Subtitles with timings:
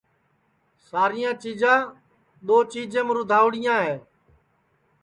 [0.87, 1.77] ساریاں چیجاں
[2.47, 3.95] دؔوجیم رودھاوڑیاں ہے